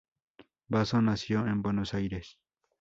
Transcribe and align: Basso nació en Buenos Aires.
Basso 0.67 0.99
nació 0.99 1.45
en 1.45 1.61
Buenos 1.61 1.93
Aires. 1.93 2.39